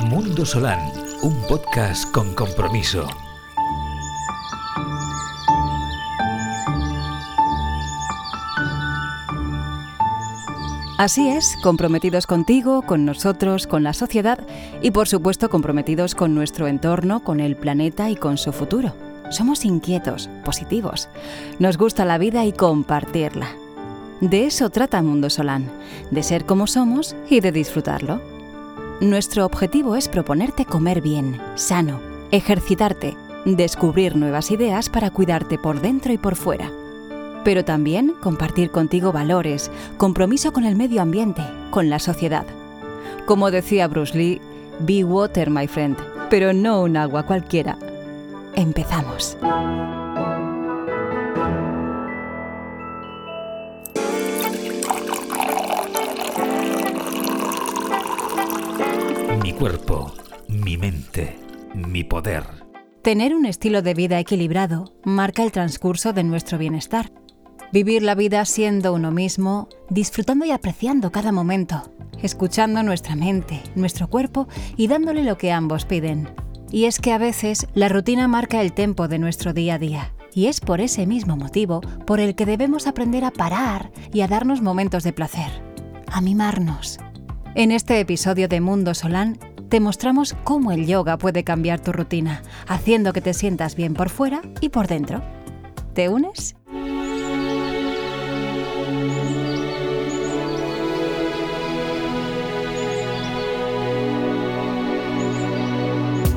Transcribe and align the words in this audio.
Mundo 0.00 0.44
Solán, 0.44 0.80
un 1.22 1.40
podcast 1.48 2.10
con 2.10 2.34
compromiso. 2.34 3.06
Así 10.98 11.28
es, 11.28 11.56
comprometidos 11.62 12.26
contigo, 12.26 12.82
con 12.82 13.04
nosotros, 13.04 13.68
con 13.68 13.84
la 13.84 13.92
sociedad 13.92 14.40
y 14.82 14.90
por 14.90 15.06
supuesto 15.06 15.50
comprometidos 15.50 16.16
con 16.16 16.34
nuestro 16.34 16.66
entorno, 16.66 17.22
con 17.22 17.38
el 17.38 17.54
planeta 17.54 18.10
y 18.10 18.16
con 18.16 18.38
su 18.38 18.52
futuro. 18.52 18.96
Somos 19.30 19.64
inquietos, 19.64 20.28
positivos. 20.44 21.08
Nos 21.60 21.78
gusta 21.78 22.04
la 22.04 22.18
vida 22.18 22.44
y 22.44 22.52
compartirla. 22.52 23.61
De 24.22 24.46
eso 24.46 24.70
trata 24.70 25.02
Mundo 25.02 25.28
Solán, 25.28 25.70
de 26.10 26.22
ser 26.22 26.46
como 26.46 26.66
somos 26.66 27.14
y 27.28 27.40
de 27.40 27.52
disfrutarlo. 27.52 28.22
Nuestro 29.02 29.44
objetivo 29.44 29.96
es 29.96 30.08
proponerte 30.08 30.64
comer 30.64 31.02
bien, 31.02 31.38
sano, 31.56 32.00
ejercitarte, 32.30 33.18
descubrir 33.44 34.16
nuevas 34.16 34.50
ideas 34.50 34.88
para 34.88 35.10
cuidarte 35.10 35.58
por 35.58 35.82
dentro 35.82 36.14
y 36.14 36.18
por 36.18 36.36
fuera 36.36 36.70
pero 37.44 37.64
también 37.64 38.14
compartir 38.20 38.70
contigo 38.70 39.12
valores, 39.12 39.70
compromiso 39.96 40.52
con 40.52 40.64
el 40.64 40.76
medio 40.76 41.02
ambiente, 41.02 41.42
con 41.70 41.90
la 41.90 41.98
sociedad. 41.98 42.46
Como 43.26 43.50
decía 43.50 43.88
Bruce 43.88 44.16
Lee, 44.16 44.40
be 44.80 45.04
water, 45.04 45.50
my 45.50 45.66
friend, 45.66 45.96
pero 46.30 46.52
no 46.52 46.82
un 46.82 46.96
agua 46.96 47.24
cualquiera. 47.24 47.78
Empezamos. 48.54 49.36
Cuerpo, 59.62 60.12
mi 60.48 60.76
mente, 60.76 61.38
mi 61.72 62.02
poder. 62.02 62.42
Tener 63.00 63.32
un 63.32 63.46
estilo 63.46 63.80
de 63.80 63.94
vida 63.94 64.18
equilibrado 64.18 64.92
marca 65.04 65.44
el 65.44 65.52
transcurso 65.52 66.12
de 66.12 66.24
nuestro 66.24 66.58
bienestar 66.58 67.12
Vivir 67.72 68.02
la 68.02 68.16
vida 68.16 68.44
siendo 68.44 68.92
uno 68.92 69.12
mismo, 69.12 69.68
disfrutando 69.88 70.44
y 70.44 70.50
apreciando 70.50 71.12
cada 71.12 71.30
momento, 71.30 71.92
escuchando 72.20 72.82
nuestra 72.82 73.14
mente, 73.14 73.62
nuestro 73.76 74.10
cuerpo 74.10 74.48
y 74.76 74.88
dándole 74.88 75.22
lo 75.22 75.38
que 75.38 75.52
ambos 75.52 75.84
piden. 75.84 76.28
Y 76.72 76.86
es 76.86 76.98
que 76.98 77.12
a 77.12 77.18
veces 77.18 77.68
la 77.72 77.88
rutina 77.88 78.26
marca 78.26 78.60
el 78.62 78.72
tempo 78.72 79.06
de 79.06 79.20
nuestro 79.20 79.52
día 79.52 79.74
a 79.74 79.78
día. 79.78 80.12
Y 80.34 80.46
es 80.46 80.60
por 80.60 80.80
ese 80.80 81.06
mismo 81.06 81.36
motivo 81.36 81.82
por 82.04 82.18
el 82.18 82.34
que 82.34 82.46
debemos 82.46 82.88
aprender 82.88 83.24
a 83.24 83.30
parar 83.30 83.92
y 84.12 84.22
a 84.22 84.28
darnos 84.28 84.60
momentos 84.60 85.04
de 85.04 85.12
placer, 85.12 85.52
a 86.08 86.20
mimarnos. 86.20 86.98
En 87.54 87.70
este 87.70 88.00
episodio 88.00 88.48
de 88.48 88.60
Mundo 88.62 88.94
Solán 88.94 89.38
te 89.72 89.80
mostramos 89.80 90.36
cómo 90.44 90.70
el 90.70 90.86
yoga 90.86 91.16
puede 91.16 91.44
cambiar 91.44 91.80
tu 91.80 91.94
rutina, 91.94 92.42
haciendo 92.68 93.14
que 93.14 93.22
te 93.22 93.32
sientas 93.32 93.74
bien 93.74 93.94
por 93.94 94.10
fuera 94.10 94.42
y 94.60 94.68
por 94.68 94.86
dentro. 94.86 95.22
¿Te 95.94 96.10
unes? 96.10 96.56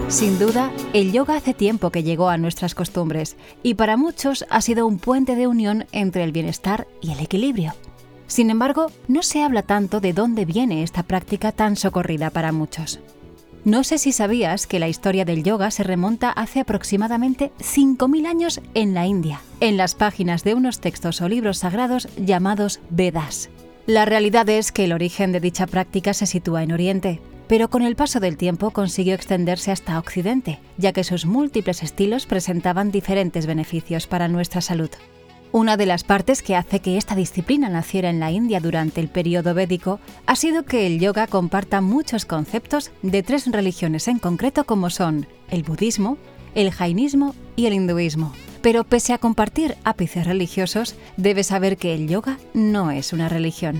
Sin 0.08 0.39
duda, 0.39 0.72
el 0.94 1.11
yoga 1.11 1.36
hace 1.36 1.53
tiempo 1.53 1.89
que 1.89 2.03
llegó 2.03 2.30
a 2.30 2.38
nuestras 2.38 2.73
costumbres 2.73 3.36
y 3.61 3.73
para 3.73 3.97
muchos 3.97 4.45
ha 4.49 4.61
sido 4.61 4.88
un 4.88 4.97
puente 4.97 5.36
de 5.36 5.47
unión 5.47 5.88
entre 5.92 6.23
el 6.23 6.31
bienestar 6.31 6.88
y 7.02 7.11
el 7.11 7.20
equilibrio. 7.20 7.73
Sin 8.27 8.49
embargo, 8.49 8.88
no 9.09 9.22
se 9.23 9.44
habla 9.44 9.61
tanto 9.61 9.99
de 9.99 10.14
dónde 10.14 10.45
viene 10.45 10.83
esta 10.83 11.03
práctica 11.03 11.52
tan 11.52 11.75
socorrida 11.75 12.30
para 12.30 12.53
muchos. 12.53 13.02
No 13.66 13.83
sé 13.83 13.97
si 13.97 14.11
sabías 14.11 14.67
que 14.67 14.77
la 14.77 14.87
historia 14.87 15.26
del 15.26 15.43
yoga 15.43 15.71
se 15.71 15.81
remonta 15.81 16.30
hace 16.30 16.59
aproximadamente 16.59 17.52
5.000 17.58 18.27
años 18.27 18.61
en 18.76 18.93
la 18.93 19.08
India, 19.08 19.42
en 19.59 19.76
las 19.76 19.95
páginas 19.95 20.43
de 20.43 20.53
unos 20.53 20.80
textos 20.80 21.20
o 21.21 21.27
libros 21.27 21.58
sagrados 21.58 22.08
llamados 22.15 22.80
Vedas. 22.92 23.49
La 23.87 24.05
realidad 24.05 24.48
es 24.49 24.71
que 24.71 24.86
el 24.86 24.93
origen 24.93 25.31
de 25.31 25.39
dicha 25.39 25.65
práctica 25.65 26.14
se 26.14 26.27
sitúa 26.27 26.61
en 26.61 26.73
Oriente, 26.73 27.21
pero 27.48 27.71
con 27.71 27.81
el 27.81 27.95
paso 27.95 28.20
del 28.20 28.37
tiempo 28.37 28.70
consiguió 28.70 29.15
extenderse 29.15 29.71
hasta 29.71 29.97
Occidente, 29.97 30.59
ya 30.77 30.93
que 30.93 31.03
sus 31.03 31.26
múltiples 31.26 31.82
estilos 31.82 32.27
presentaban 32.27 32.92
diferentes 32.92 33.47
beneficios 33.47 34.05
para 34.05 34.27
nuestra 34.27 34.61
salud. 34.61 34.92
Una 35.52 35.78
de 35.78 35.86
las 35.86 36.04
partes 36.04 36.42
que 36.42 36.56
hace 36.56 36.80
que 36.80 36.98
esta 36.98 37.16
disciplina 37.16 37.70
naciera 37.70 38.10
en 38.10 38.20
la 38.20 38.32
India 38.32 38.60
durante 38.60 39.00
el 39.00 39.08
periodo 39.08 39.54
védico 39.54 40.00
ha 40.26 40.36
sido 40.36 40.64
que 40.64 40.86
el 40.86 41.00
yoga 41.00 41.28
comparta 41.28 41.82
muchos 41.82 42.26
conceptos 42.26 42.92
de 43.02 43.23
tres 43.23 43.50
religiones 43.50 44.08
en 44.08 44.20
concreto 44.20 44.66
como 44.66 44.89
son 44.89 45.28
el 45.50 45.64
budismo, 45.64 46.17
el 46.56 46.72
jainismo 46.72 47.36
y 47.56 47.67
el 47.67 47.73
hinduismo. 47.73 48.33
Pero 48.61 48.83
pese 48.83 49.14
a 49.14 49.17
compartir 49.17 49.78
ápices 49.83 50.26
religiosos, 50.26 50.95
debes 51.17 51.48
saber 51.48 51.77
que 51.77 51.94
el 51.94 52.08
yoga 52.08 52.38
no 52.54 52.92
es 52.92 53.14
una 53.14 53.30
religión. 53.30 53.80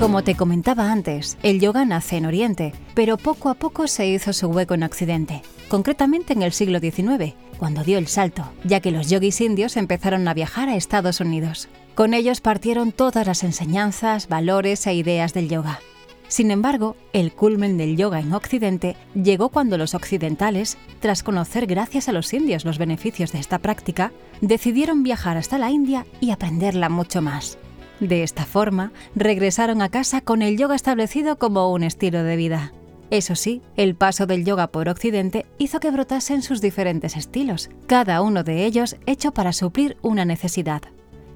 Como 0.00 0.24
te 0.24 0.34
comentaba 0.34 0.90
antes, 0.90 1.36
el 1.42 1.60
yoga 1.60 1.84
nace 1.84 2.16
en 2.16 2.24
Oriente, 2.24 2.72
pero 2.94 3.18
poco 3.18 3.50
a 3.50 3.54
poco 3.54 3.86
se 3.86 4.06
hizo 4.06 4.32
su 4.32 4.46
hueco 4.46 4.72
en 4.72 4.82
Occidente, 4.82 5.42
concretamente 5.68 6.32
en 6.32 6.40
el 6.40 6.52
siglo 6.52 6.80
XIX, 6.80 7.34
cuando 7.60 7.84
dio 7.84 7.98
el 7.98 8.06
salto, 8.06 8.50
ya 8.64 8.80
que 8.80 8.90
los 8.90 9.10
yogis 9.10 9.42
indios 9.42 9.76
empezaron 9.76 10.26
a 10.26 10.32
viajar 10.32 10.70
a 10.70 10.76
Estados 10.76 11.20
Unidos. 11.20 11.68
Con 11.94 12.14
ellos 12.14 12.40
partieron 12.40 12.90
todas 12.90 13.26
las 13.26 13.44
enseñanzas, 13.44 14.28
valores 14.28 14.86
e 14.86 14.94
ideas 14.94 15.34
del 15.34 15.50
yoga. 15.50 15.80
Sin 16.26 16.50
embargo, 16.52 16.96
el 17.12 17.32
culmen 17.32 17.76
del 17.76 17.98
yoga 17.98 18.18
en 18.20 18.32
Occidente 18.32 18.96
llegó 19.14 19.50
cuando 19.50 19.76
los 19.76 19.94
occidentales, 19.94 20.78
tras 21.00 21.22
conocer 21.22 21.66
gracias 21.66 22.08
a 22.08 22.12
los 22.12 22.32
indios 22.32 22.64
los 22.64 22.78
beneficios 22.78 23.30
de 23.30 23.40
esta 23.40 23.58
práctica, 23.58 24.10
decidieron 24.40 25.02
viajar 25.02 25.36
hasta 25.36 25.58
la 25.58 25.70
India 25.70 26.06
y 26.18 26.30
aprenderla 26.30 26.88
mucho 26.88 27.20
más. 27.20 27.58
De 28.00 28.22
esta 28.22 28.46
forma, 28.46 28.90
regresaron 29.14 29.82
a 29.82 29.90
casa 29.90 30.22
con 30.22 30.40
el 30.40 30.56
yoga 30.56 30.76
establecido 30.76 31.36
como 31.36 31.70
un 31.70 31.82
estilo 31.82 32.24
de 32.24 32.36
vida. 32.36 32.72
Eso 33.10 33.34
sí, 33.34 33.60
el 33.76 33.96
paso 33.96 34.26
del 34.26 34.44
yoga 34.44 34.68
por 34.68 34.88
Occidente 34.88 35.44
hizo 35.58 35.80
que 35.80 35.90
brotasen 35.90 36.42
sus 36.42 36.60
diferentes 36.60 37.16
estilos, 37.16 37.68
cada 37.88 38.22
uno 38.22 38.44
de 38.44 38.64
ellos 38.64 38.96
hecho 39.06 39.32
para 39.32 39.52
suplir 39.52 39.96
una 40.00 40.24
necesidad. 40.24 40.82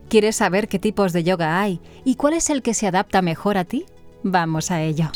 ¿Quieres 0.09 0.37
saber 0.37 0.69
qué 0.69 0.79
tipos 0.79 1.13
de 1.13 1.25
yoga 1.25 1.61
hay 1.61 1.81
y 2.05 2.15
cuál 2.15 2.35
es 2.35 2.49
el 2.49 2.63
que 2.63 2.75
se 2.75 2.87
adapta 2.87 3.23
mejor 3.23 3.59
a 3.59 3.65
ti? 3.65 3.87
Vamos 4.23 4.71
a 4.71 4.83
ello. 4.83 5.11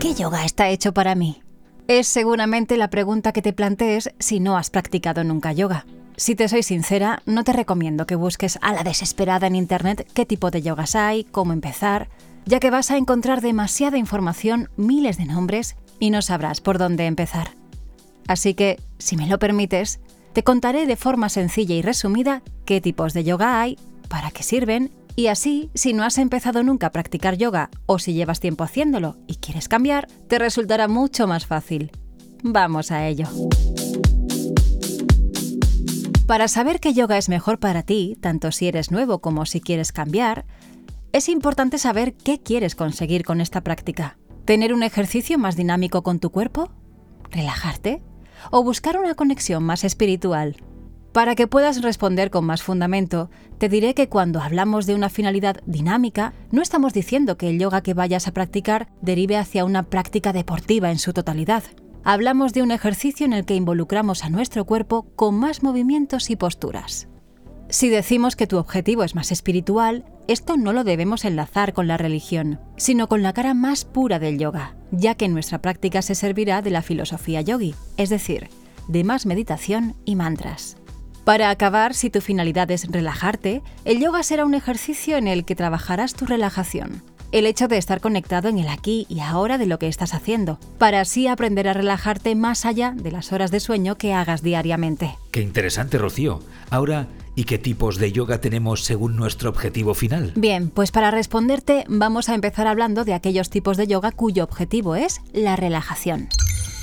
¿Qué 0.00 0.14
yoga 0.14 0.46
está 0.46 0.70
hecho 0.70 0.94
para 0.94 1.14
mí? 1.14 1.42
Es 1.88 2.08
seguramente 2.08 2.78
la 2.78 2.88
pregunta 2.88 3.32
que 3.32 3.42
te 3.42 3.52
plantees 3.52 4.14
si 4.18 4.40
no 4.40 4.56
has 4.56 4.70
practicado 4.70 5.24
nunca 5.24 5.52
yoga. 5.52 5.84
Si 6.16 6.36
te 6.36 6.48
soy 6.48 6.62
sincera, 6.62 7.22
no 7.26 7.42
te 7.42 7.52
recomiendo 7.52 8.06
que 8.06 8.14
busques 8.14 8.58
a 8.62 8.72
la 8.72 8.84
desesperada 8.84 9.48
en 9.48 9.56
Internet 9.56 10.06
qué 10.14 10.24
tipo 10.24 10.50
de 10.50 10.62
yogas 10.62 10.94
hay, 10.94 11.24
cómo 11.24 11.52
empezar, 11.52 12.08
ya 12.46 12.60
que 12.60 12.70
vas 12.70 12.90
a 12.90 12.96
encontrar 12.96 13.40
demasiada 13.40 13.98
información, 13.98 14.70
miles 14.76 15.16
de 15.18 15.24
nombres, 15.24 15.76
y 15.98 16.10
no 16.10 16.22
sabrás 16.22 16.60
por 16.60 16.78
dónde 16.78 17.06
empezar. 17.06 17.50
Así 18.28 18.54
que, 18.54 18.78
si 18.98 19.16
me 19.16 19.26
lo 19.26 19.38
permites, 19.38 20.00
te 20.32 20.44
contaré 20.44 20.86
de 20.86 20.96
forma 20.96 21.28
sencilla 21.28 21.74
y 21.74 21.82
resumida 21.82 22.42
qué 22.64 22.80
tipos 22.80 23.12
de 23.12 23.24
yoga 23.24 23.60
hay, 23.60 23.76
para 24.08 24.30
qué 24.30 24.42
sirven 24.42 24.92
y 25.16 25.28
así, 25.28 25.70
si 25.74 25.92
no 25.92 26.04
has 26.04 26.18
empezado 26.18 26.62
nunca 26.62 26.88
a 26.88 26.92
practicar 26.92 27.36
yoga 27.36 27.70
o 27.86 27.98
si 27.98 28.14
llevas 28.14 28.40
tiempo 28.40 28.64
haciéndolo 28.64 29.16
y 29.26 29.36
quieres 29.36 29.68
cambiar, 29.68 30.08
te 30.28 30.38
resultará 30.38 30.88
mucho 30.88 31.26
más 31.26 31.46
fácil. 31.46 31.92
Vamos 32.42 32.90
a 32.90 33.06
ello. 33.06 33.26
Para 36.26 36.48
saber 36.48 36.80
qué 36.80 36.94
yoga 36.94 37.18
es 37.18 37.28
mejor 37.28 37.58
para 37.58 37.82
ti, 37.82 38.16
tanto 38.18 38.50
si 38.50 38.66
eres 38.66 38.90
nuevo 38.90 39.18
como 39.18 39.44
si 39.44 39.60
quieres 39.60 39.92
cambiar, 39.92 40.46
es 41.12 41.28
importante 41.28 41.76
saber 41.76 42.14
qué 42.14 42.40
quieres 42.40 42.74
conseguir 42.74 43.26
con 43.26 43.42
esta 43.42 43.60
práctica. 43.60 44.16
¿Tener 44.46 44.72
un 44.72 44.82
ejercicio 44.82 45.36
más 45.36 45.54
dinámico 45.54 46.02
con 46.02 46.20
tu 46.20 46.30
cuerpo? 46.30 46.70
¿Relajarte? 47.30 48.02
¿O 48.50 48.64
buscar 48.64 48.98
una 48.98 49.14
conexión 49.14 49.64
más 49.64 49.84
espiritual? 49.84 50.56
Para 51.12 51.34
que 51.34 51.46
puedas 51.46 51.82
responder 51.82 52.30
con 52.30 52.46
más 52.46 52.62
fundamento, 52.62 53.30
te 53.58 53.68
diré 53.68 53.92
que 53.92 54.08
cuando 54.08 54.40
hablamos 54.40 54.86
de 54.86 54.94
una 54.94 55.10
finalidad 55.10 55.60
dinámica, 55.66 56.32
no 56.50 56.62
estamos 56.62 56.94
diciendo 56.94 57.36
que 57.36 57.50
el 57.50 57.58
yoga 57.58 57.82
que 57.82 57.92
vayas 57.92 58.28
a 58.28 58.32
practicar 58.32 58.88
derive 59.02 59.36
hacia 59.36 59.66
una 59.66 59.82
práctica 59.82 60.32
deportiva 60.32 60.90
en 60.90 60.98
su 60.98 61.12
totalidad. 61.12 61.64
Hablamos 62.06 62.52
de 62.52 62.62
un 62.62 62.70
ejercicio 62.70 63.24
en 63.24 63.32
el 63.32 63.46
que 63.46 63.54
involucramos 63.54 64.24
a 64.24 64.28
nuestro 64.28 64.66
cuerpo 64.66 65.06
con 65.16 65.36
más 65.36 65.62
movimientos 65.62 66.28
y 66.28 66.36
posturas. 66.36 67.08
Si 67.70 67.88
decimos 67.88 68.36
que 68.36 68.46
tu 68.46 68.58
objetivo 68.58 69.04
es 69.04 69.14
más 69.14 69.32
espiritual, 69.32 70.04
esto 70.28 70.58
no 70.58 70.74
lo 70.74 70.84
debemos 70.84 71.24
enlazar 71.24 71.72
con 71.72 71.88
la 71.88 71.96
religión, 71.96 72.60
sino 72.76 73.08
con 73.08 73.22
la 73.22 73.32
cara 73.32 73.54
más 73.54 73.86
pura 73.86 74.18
del 74.18 74.38
yoga, 74.38 74.76
ya 74.90 75.14
que 75.14 75.28
nuestra 75.28 75.62
práctica 75.62 76.02
se 76.02 76.14
servirá 76.14 76.60
de 76.60 76.70
la 76.70 76.82
filosofía 76.82 77.40
yogi, 77.40 77.74
es 77.96 78.10
decir, 78.10 78.50
de 78.86 79.02
más 79.02 79.24
meditación 79.24 79.96
y 80.04 80.14
mantras. 80.14 80.76
Para 81.24 81.48
acabar, 81.48 81.94
si 81.94 82.10
tu 82.10 82.20
finalidad 82.20 82.70
es 82.70 82.86
relajarte, 82.86 83.62
el 83.86 83.98
yoga 83.98 84.22
será 84.22 84.44
un 84.44 84.54
ejercicio 84.54 85.16
en 85.16 85.26
el 85.26 85.46
que 85.46 85.56
trabajarás 85.56 86.12
tu 86.12 86.26
relajación. 86.26 87.02
El 87.34 87.46
hecho 87.46 87.66
de 87.66 87.78
estar 87.78 88.00
conectado 88.00 88.48
en 88.48 88.58
el 88.58 88.68
aquí 88.68 89.06
y 89.08 89.18
ahora 89.18 89.58
de 89.58 89.66
lo 89.66 89.80
que 89.80 89.88
estás 89.88 90.14
haciendo, 90.14 90.60
para 90.78 91.00
así 91.00 91.26
aprender 91.26 91.66
a 91.66 91.72
relajarte 91.72 92.36
más 92.36 92.64
allá 92.64 92.94
de 92.96 93.10
las 93.10 93.32
horas 93.32 93.50
de 93.50 93.58
sueño 93.58 93.96
que 93.96 94.14
hagas 94.14 94.40
diariamente. 94.40 95.18
Qué 95.32 95.40
interesante, 95.40 95.98
Rocío. 95.98 96.38
Ahora, 96.70 97.08
¿y 97.34 97.42
qué 97.42 97.58
tipos 97.58 97.98
de 97.98 98.12
yoga 98.12 98.40
tenemos 98.40 98.84
según 98.84 99.16
nuestro 99.16 99.50
objetivo 99.50 99.94
final? 99.94 100.32
Bien, 100.36 100.70
pues 100.70 100.92
para 100.92 101.10
responderte 101.10 101.84
vamos 101.88 102.28
a 102.28 102.36
empezar 102.36 102.68
hablando 102.68 103.04
de 103.04 103.14
aquellos 103.14 103.50
tipos 103.50 103.76
de 103.76 103.88
yoga 103.88 104.12
cuyo 104.12 104.44
objetivo 104.44 104.94
es 104.94 105.20
la 105.32 105.56
relajación. 105.56 106.28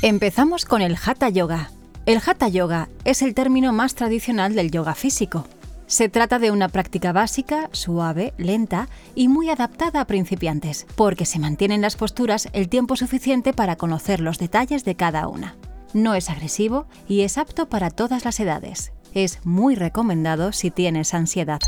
Empezamos 0.02 0.66
con 0.66 0.82
el 0.82 0.98
Hatha 1.02 1.30
Yoga. 1.30 1.72
El 2.06 2.20
Hatha 2.26 2.50
Yoga 2.50 2.90
es 3.06 3.22
el 3.22 3.36
término 3.36 3.72
más 3.72 3.96
tradicional 3.96 4.54
del 4.54 4.70
yoga 4.70 4.96
físico. 4.96 5.48
Se 5.92 6.08
trata 6.08 6.40
de 6.40 6.52
una 6.52 6.70
práctica 6.70 7.12
básica, 7.12 7.70
suave, 7.74 8.34
lenta 8.38 8.88
y 9.14 9.28
muy 9.28 9.50
adaptada 9.50 10.00
a 10.00 10.08
principiantes, 10.08 10.88
porque 10.96 11.26
se 11.26 11.38
mantienen 11.38 11.82
las 11.82 11.98
posturas 11.98 12.48
el 12.54 12.70
tiempo 12.70 12.96
suficiente 12.96 13.52
para 13.52 13.76
conocer 13.76 14.22
los 14.22 14.40
detalles 14.40 14.86
de 14.86 14.96
cada 14.96 15.28
una. 15.28 15.58
No 15.94 16.16
es 16.16 16.30
agresivo 16.30 16.86
y 17.10 17.24
es 17.24 17.38
apto 17.38 17.68
para 17.68 17.90
todas 17.90 18.24
las 18.24 18.40
edades. 18.40 18.94
Es 19.14 19.46
muy 19.46 19.76
recomendado 19.76 20.54
si 20.54 20.72
tienes 20.72 21.14
ansiedad. 21.14 21.60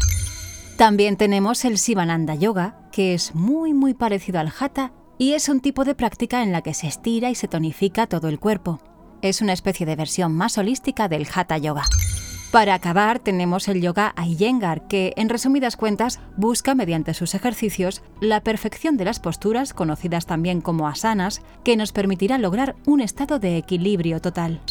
También 0.77 1.17
tenemos 1.17 1.65
el 1.65 1.77
Sivananda 1.77 2.33
Yoga, 2.33 2.77
que 2.93 3.13
es 3.13 3.35
muy 3.35 3.73
muy 3.73 3.93
parecido 3.93 4.39
al 4.39 4.53
Hatha 4.57 4.93
y 5.17 5.33
es 5.33 5.49
un 5.49 5.59
tipo 5.59 5.83
de 5.83 5.95
práctica 5.95 6.43
en 6.43 6.53
la 6.53 6.61
que 6.61 6.73
se 6.73 6.87
estira 6.87 7.29
y 7.29 7.35
se 7.35 7.49
tonifica 7.49 8.07
todo 8.07 8.29
el 8.29 8.39
cuerpo 8.39 8.79
es 9.23 9.41
una 9.41 9.53
especie 9.53 9.85
de 9.85 9.95
versión 9.95 10.33
más 10.33 10.57
holística 10.57 11.07
del 11.07 11.25
Hatha 11.33 11.57
Yoga. 11.57 11.85
Para 12.53 12.75
acabar, 12.75 13.17
tenemos 13.17 13.67
el 13.67 13.81
yoga 13.81 14.13
Iyengar, 14.15 14.87
que, 14.87 15.13
en 15.17 15.27
resumidas 15.27 15.75
cuentas, 15.75 16.19
busca 16.37 16.75
mediante 16.75 17.15
sus 17.15 17.33
ejercicios 17.33 18.03
la 18.21 18.41
perfección 18.41 18.95
de 18.95 19.05
las 19.05 19.19
posturas, 19.19 19.73
conocidas 19.73 20.27
también 20.27 20.61
como 20.61 20.87
asanas, 20.87 21.41
que 21.63 21.75
nos 21.75 21.91
permitirá 21.91 22.37
lograr 22.37 22.75
un 22.85 23.01
estado 23.01 23.39
de 23.39 23.57
equilibrio 23.57 24.21
total. 24.21 24.61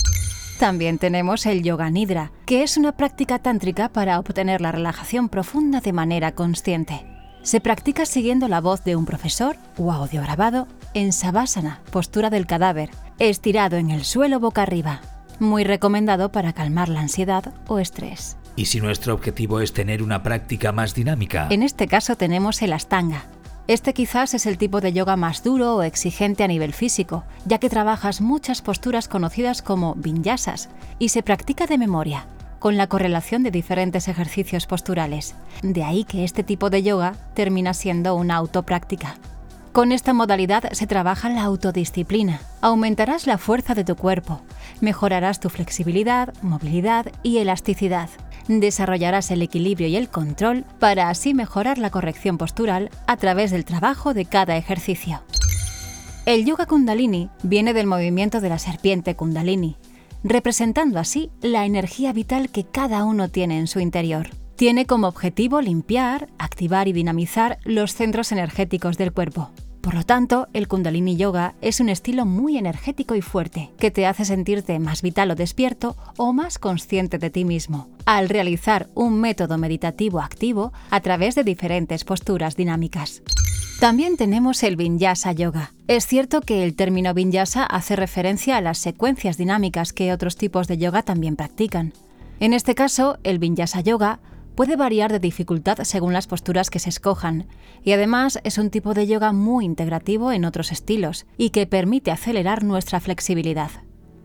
También 0.60 0.98
tenemos 0.98 1.44
el 1.44 1.64
yoga 1.64 1.90
nidra, 1.90 2.30
que 2.46 2.62
es 2.62 2.76
una 2.76 2.92
práctica 2.92 3.40
tántrica 3.40 3.88
para 3.88 4.20
obtener 4.20 4.60
la 4.60 4.70
relajación 4.70 5.28
profunda 5.28 5.80
de 5.80 5.92
manera 5.92 6.36
consciente. 6.36 7.04
Se 7.42 7.60
practica 7.60 8.06
siguiendo 8.06 8.46
la 8.46 8.60
voz 8.60 8.84
de 8.84 8.94
un 8.94 9.06
profesor 9.06 9.56
o 9.76 9.90
audio 9.90 10.22
grabado 10.22 10.68
en 10.94 11.12
savasana, 11.12 11.80
postura 11.90 12.30
del 12.30 12.46
cadáver, 12.46 12.90
estirado 13.18 13.76
en 13.76 13.90
el 13.90 14.04
suelo 14.04 14.38
boca 14.38 14.62
arriba. 14.62 15.00
Muy 15.42 15.64
recomendado 15.64 16.30
para 16.30 16.52
calmar 16.52 16.88
la 16.88 17.00
ansiedad 17.00 17.52
o 17.66 17.80
estrés. 17.80 18.36
¿Y 18.54 18.66
si 18.66 18.80
nuestro 18.80 19.12
objetivo 19.12 19.58
es 19.58 19.72
tener 19.72 20.00
una 20.00 20.22
práctica 20.22 20.70
más 20.70 20.94
dinámica? 20.94 21.48
En 21.50 21.64
este 21.64 21.88
caso 21.88 22.14
tenemos 22.14 22.62
el 22.62 22.72
Astanga. 22.72 23.24
Este 23.66 23.92
quizás 23.92 24.34
es 24.34 24.46
el 24.46 24.56
tipo 24.56 24.80
de 24.80 24.92
yoga 24.92 25.16
más 25.16 25.42
duro 25.42 25.74
o 25.74 25.82
exigente 25.82 26.44
a 26.44 26.46
nivel 26.46 26.72
físico, 26.72 27.24
ya 27.44 27.58
que 27.58 27.68
trabajas 27.68 28.20
muchas 28.20 28.62
posturas 28.62 29.08
conocidas 29.08 29.62
como 29.62 29.96
vinyasas 29.96 30.68
y 31.00 31.08
se 31.08 31.24
practica 31.24 31.66
de 31.66 31.76
memoria, 31.76 32.26
con 32.60 32.76
la 32.76 32.86
correlación 32.86 33.42
de 33.42 33.50
diferentes 33.50 34.06
ejercicios 34.06 34.68
posturales. 34.68 35.34
De 35.64 35.82
ahí 35.82 36.04
que 36.04 36.22
este 36.22 36.44
tipo 36.44 36.70
de 36.70 36.84
yoga 36.84 37.16
termina 37.34 37.74
siendo 37.74 38.14
una 38.14 38.36
autopráctica. 38.36 39.16
Con 39.72 39.90
esta 39.90 40.12
modalidad 40.12 40.70
se 40.72 40.86
trabaja 40.86 41.30
la 41.30 41.44
autodisciplina. 41.44 42.42
Aumentarás 42.60 43.26
la 43.26 43.38
fuerza 43.38 43.74
de 43.74 43.84
tu 43.84 43.96
cuerpo, 43.96 44.42
mejorarás 44.82 45.40
tu 45.40 45.48
flexibilidad, 45.48 46.34
movilidad 46.42 47.06
y 47.22 47.38
elasticidad. 47.38 48.10
Desarrollarás 48.48 49.30
el 49.30 49.40
equilibrio 49.40 49.88
y 49.88 49.96
el 49.96 50.10
control 50.10 50.66
para 50.78 51.08
así 51.08 51.32
mejorar 51.32 51.78
la 51.78 51.88
corrección 51.88 52.36
postural 52.36 52.90
a 53.06 53.16
través 53.16 53.50
del 53.50 53.64
trabajo 53.64 54.12
de 54.12 54.26
cada 54.26 54.58
ejercicio. 54.58 55.22
El 56.26 56.44
yoga 56.44 56.66
kundalini 56.66 57.30
viene 57.42 57.72
del 57.72 57.86
movimiento 57.86 58.42
de 58.42 58.50
la 58.50 58.58
serpiente 58.58 59.16
kundalini, 59.16 59.78
representando 60.22 60.98
así 60.98 61.30
la 61.40 61.64
energía 61.64 62.12
vital 62.12 62.50
que 62.50 62.64
cada 62.64 63.04
uno 63.04 63.30
tiene 63.30 63.58
en 63.58 63.68
su 63.68 63.80
interior. 63.80 64.28
Tiene 64.54 64.84
como 64.84 65.08
objetivo 65.08 65.62
limpiar, 65.62 66.28
activar 66.38 66.88
y 66.88 66.92
dinamizar 66.92 67.58
los 67.64 67.94
centros 67.94 68.32
energéticos 68.32 68.98
del 68.98 69.12
cuerpo. 69.12 69.50
Por 69.82 69.94
lo 69.94 70.04
tanto, 70.04 70.46
el 70.52 70.68
Kundalini 70.68 71.16
Yoga 71.16 71.54
es 71.60 71.80
un 71.80 71.88
estilo 71.88 72.24
muy 72.24 72.56
energético 72.56 73.16
y 73.16 73.20
fuerte, 73.20 73.72
que 73.78 73.90
te 73.90 74.06
hace 74.06 74.24
sentirte 74.24 74.78
más 74.78 75.02
vital 75.02 75.32
o 75.32 75.34
despierto 75.34 75.96
o 76.16 76.32
más 76.32 76.60
consciente 76.60 77.18
de 77.18 77.30
ti 77.30 77.44
mismo, 77.44 77.88
al 78.06 78.28
realizar 78.28 78.88
un 78.94 79.20
método 79.20 79.58
meditativo 79.58 80.20
activo 80.20 80.72
a 80.90 81.00
través 81.00 81.34
de 81.34 81.42
diferentes 81.42 82.04
posturas 82.04 82.54
dinámicas. 82.54 83.22
También 83.80 84.16
tenemos 84.16 84.62
el 84.62 84.76
Vinyasa 84.76 85.32
Yoga. 85.32 85.72
Es 85.88 86.06
cierto 86.06 86.42
que 86.42 86.62
el 86.62 86.76
término 86.76 87.12
Vinyasa 87.12 87.64
hace 87.64 87.96
referencia 87.96 88.56
a 88.56 88.60
las 88.60 88.78
secuencias 88.78 89.36
dinámicas 89.36 89.92
que 89.92 90.12
otros 90.12 90.36
tipos 90.36 90.68
de 90.68 90.78
yoga 90.78 91.02
también 91.02 91.34
practican. 91.34 91.92
En 92.38 92.52
este 92.52 92.76
caso, 92.76 93.18
el 93.24 93.40
Vinyasa 93.40 93.80
Yoga 93.80 94.20
puede 94.54 94.76
variar 94.76 95.12
de 95.12 95.18
dificultad 95.18 95.78
según 95.82 96.12
las 96.12 96.26
posturas 96.26 96.70
que 96.70 96.78
se 96.78 96.88
escojan, 96.88 97.46
y 97.82 97.92
además 97.92 98.40
es 98.44 98.58
un 98.58 98.70
tipo 98.70 98.94
de 98.94 99.06
yoga 99.06 99.32
muy 99.32 99.64
integrativo 99.64 100.32
en 100.32 100.44
otros 100.44 100.72
estilos 100.72 101.26
y 101.36 101.50
que 101.50 101.66
permite 101.66 102.10
acelerar 102.10 102.64
nuestra 102.64 103.00
flexibilidad. 103.00 103.70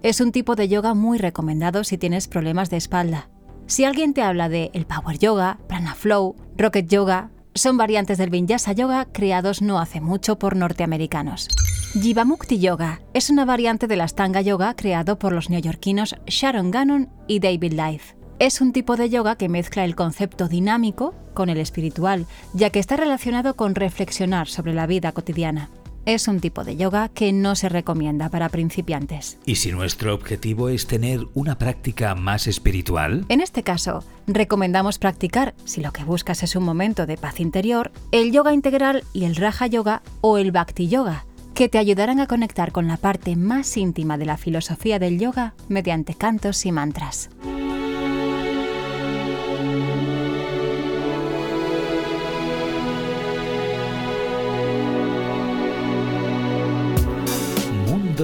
Es 0.04 0.22
un 0.22 0.32
tipo 0.32 0.56
de 0.56 0.68
yoga 0.68 0.94
muy 0.94 1.18
recomendado 1.18 1.84
si 1.84 1.98
tienes 1.98 2.28
problemas 2.28 2.70
de 2.70 2.78
espalda. 2.78 3.30
Si 3.66 3.84
alguien 3.84 4.14
te 4.14 4.22
habla 4.22 4.48
de 4.48 4.72
el 4.74 4.86
Power 4.86 5.18
Yoga, 5.18 5.60
Prana 5.68 5.96
Flow, 5.96 6.36
Rocket 6.58 6.88
Yoga, 6.88 7.32
son 7.54 7.76
variantes 7.76 8.18
del 8.18 8.30
Vinyasa 8.30 8.72
Yoga 8.72 9.08
creados 9.12 9.62
no 9.62 9.80
hace 9.80 10.00
mucho 10.00 10.38
por 10.38 10.56
norteamericanos. 10.56 11.48
Jivamukti 11.94 12.60
Yoga 12.60 13.02
es 13.14 13.30
una 13.30 13.46
variante 13.46 13.88
del 13.88 14.02
Astanga 14.02 14.42
Yoga 14.42 14.76
creado 14.76 15.18
por 15.18 15.34
los 15.34 15.50
neoyorquinos 15.50 16.16
Sharon 16.28 16.70
Gannon 16.70 17.10
y 17.28 17.40
David 17.40 17.74
Life. 17.74 18.17
Es 18.40 18.62
un 18.62 18.72
tipo 18.72 18.98
de 18.98 19.10
yoga 19.10 19.36
que 19.36 19.50
mezcla 19.50 19.84
el 19.84 19.96
concepto 19.96 20.48
dinámico 20.48 21.16
con 21.34 21.50
el 21.50 21.58
espiritual, 21.58 22.28
ya 22.54 22.70
que 22.70 22.78
está 22.78 22.96
relacionado 22.96 23.56
con 23.56 23.74
reflexionar 23.74 24.48
sobre 24.48 24.76
la 24.76 24.86
vida 24.86 25.12
cotidiana. 25.12 25.72
Es 26.06 26.28
un 26.28 26.40
tipo 26.40 26.64
de 26.64 26.78
yoga 26.78 27.10
que 27.10 27.34
no 27.34 27.56
se 27.56 27.68
recomienda 27.68 28.30
para 28.30 28.50
principiantes. 28.50 29.40
¿Y 29.44 29.56
si 29.56 29.72
nuestro 29.72 30.14
objetivo 30.14 30.70
es 30.70 30.86
tener 30.86 31.22
una 31.34 31.58
práctica 31.58 32.14
más 32.14 32.46
espiritual? 32.46 33.26
En 33.28 33.42
este 33.42 33.64
caso, 33.64 34.04
recomendamos 34.28 35.00
practicar, 35.00 35.56
si 35.66 35.82
lo 35.82 35.92
que 35.92 36.04
buscas 36.04 36.44
es 36.44 36.56
un 36.56 36.64
momento 36.64 37.08
de 37.08 37.18
paz 37.18 37.40
interior, 37.40 37.92
el 38.12 38.32
yoga 38.32 38.54
integral 38.54 39.04
y 39.14 39.26
el 39.26 39.36
raja 39.36 39.66
yoga 39.66 40.04
o 40.22 40.38
el 40.38 40.52
bhakti 40.52 40.88
yoga, 40.88 41.26
que 41.56 41.70
te 41.70 41.80
ayudarán 41.80 42.20
a 42.20 42.28
conectar 42.28 42.72
con 42.72 42.88
la 42.88 42.98
parte 42.98 43.36
más 43.36 43.76
íntima 43.78 44.20
de 44.20 44.26
la 44.26 44.38
filosofía 44.38 45.00
del 45.00 45.20
yoga 45.20 45.56
mediante 45.70 46.14
cantos 46.14 46.64
y 46.68 46.72
mantras. 46.72 47.32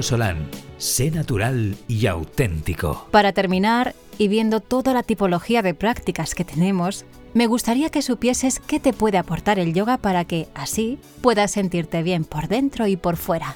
Solán, 0.02 0.48
sé 0.78 1.12
natural 1.12 1.76
y 1.88 2.08
auténtico. 2.08 3.08
Para 3.12 3.34
terminar, 3.34 3.94
y 4.18 4.28
viendo 4.28 4.60
toda 4.60 4.94
la 4.94 5.04
tipología 5.04 5.62
de 5.62 5.74
prácticas 5.74 6.34
que 6.34 6.46
tenemos, 6.46 7.06
me 7.34 7.48
gustaría 7.48 7.90
que 7.90 8.02
supieses 8.02 8.60
qué 8.60 8.80
te 8.80 8.94
puede 8.94 9.18
aportar 9.18 9.60
el 9.60 9.74
yoga 9.74 9.98
para 9.98 10.26
que, 10.26 10.48
así, 10.56 11.00
puedas 11.22 11.52
sentirte 11.52 12.02
bien 12.02 12.24
por 12.24 12.48
dentro 12.48 12.88
y 12.88 12.96
por 12.96 13.18
fuera. 13.18 13.56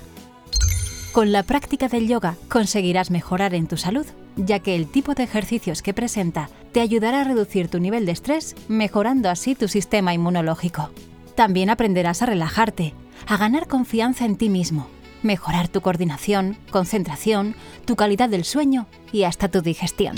Con 1.13 1.32
la 1.32 1.44
práctica 1.44 1.88
del 1.88 2.08
yoga 2.08 2.36
conseguirás 2.50 3.10
mejorar 3.10 3.56
en 3.56 3.67
tu 3.67 3.77
salud, 3.77 4.06
ya 4.36 4.60
que 4.60 4.75
el 4.75 4.88
tipo 4.88 5.15
de 5.15 5.24
ejercicios 5.24 5.82
que 5.82 5.94
presenta 5.94 6.50
te 6.72 6.82
ayudará 6.82 7.22
a 7.22 7.24
reducir 7.24 7.70
tu 7.70 7.79
nivel 7.79 8.06
de 8.06 8.12
estrés, 8.12 8.56
mejorando 8.67 9.29
así 9.29 9.56
tu 9.56 9.67
sistema 9.67 10.13
inmunológico. 10.13 10.91
También 11.36 11.70
aprenderás 11.70 12.22
a 12.22 12.27
relajarte, 12.27 12.94
a 13.25 13.38
ganar 13.38 13.67
confianza 13.67 14.25
en 14.25 14.38
ti 14.38 14.50
mismo 14.50 14.88
mejorar 15.24 15.67
tu 15.67 15.81
coordinación, 15.81 16.57
concentración, 16.71 17.55
tu 17.86 17.95
calidad 17.95 18.29
del 18.29 18.45
sueño 18.45 18.88
y 19.12 19.24
hasta 19.24 19.50
tu 19.50 19.62
digestión. 19.62 20.15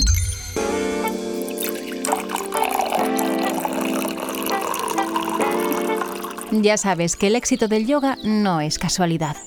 Ya 6.51 6.77
sabes 6.77 7.15
que 7.15 7.27
el 7.27 7.35
éxito 7.35 7.67
del 7.67 7.85
yoga 7.85 8.17
no 8.23 8.59
es 8.59 8.79
casualidad. 8.79 9.37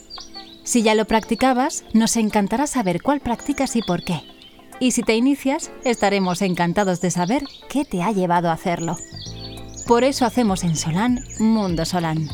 Si 0.65 0.83
ya 0.83 0.95
lo 0.95 1.05
practicabas, 1.05 1.85
nos 1.93 2.17
encantará 2.17 2.67
saber 2.67 3.03
cuál 3.03 3.21
practicas 3.21 3.75
y 3.75 3.83
por 3.83 4.05
qué. 4.05 4.21
Y 4.79 4.93
si 4.93 5.03
te 5.03 5.17
inicias, 5.17 5.71
estaremos 5.85 6.43
encantados 6.43 7.01
de 7.01 7.11
saber 7.11 7.43
qué 7.69 7.85
te 7.85 8.03
ha 8.03 8.13
llevado 8.13 8.49
a 8.49 8.53
hacerlo. 8.53 8.97
Por 9.87 10.05
eso 10.05 10.25
hacemos 10.25 10.63
en 10.63 10.77
Solán 10.77 11.25
Mundo 11.39 11.85
Solán. 11.85 12.29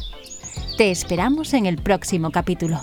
Te 0.78 0.92
esperamos 0.92 1.54
en 1.54 1.66
el 1.66 1.76
próximo 1.78 2.30
capítulo. 2.30 2.80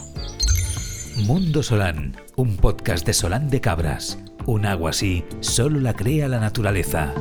Mundo 1.26 1.64
Solán, 1.64 2.18
un 2.36 2.58
podcast 2.58 3.06
de 3.06 3.14
Solán 3.14 3.50
de 3.50 3.62
Cabras. 3.62 4.20
Un 4.46 4.66
agua 4.66 4.90
así 4.90 5.24
solo 5.40 5.80
la 5.80 5.94
crea 5.94 6.28
la 6.28 6.42
naturaleza. 6.42 7.14